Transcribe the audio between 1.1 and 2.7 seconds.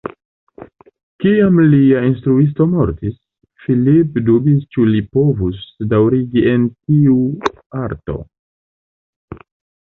Kiam lia instruisto